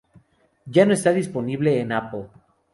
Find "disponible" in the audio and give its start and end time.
1.13-1.79